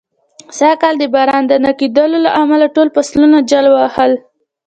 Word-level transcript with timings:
سږ 0.57 0.73
کال 0.81 0.95
د 0.99 1.03
باران 1.13 1.43
د 1.47 1.53
نه 1.65 1.71
کېدلو 1.79 2.17
له 2.25 2.31
امله، 2.41 2.65
ټول 2.75 2.87
فصلونه 2.95 3.37
جل 3.49 3.65
و 3.69 3.73
وهل. 3.75 4.11